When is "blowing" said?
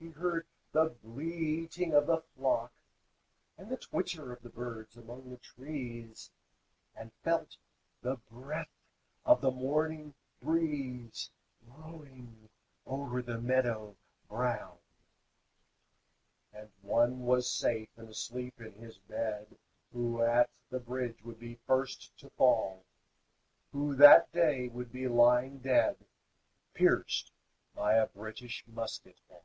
11.62-12.48